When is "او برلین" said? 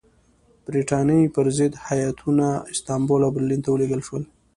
3.25-3.61